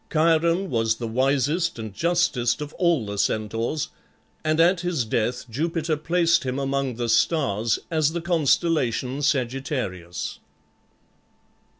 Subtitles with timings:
[0.11, 3.89] Chiron was the wisest and justest of all the Centaurs,
[4.43, 10.39] and at his death Jupiter placed him among the stars as the constellation Sagittarius.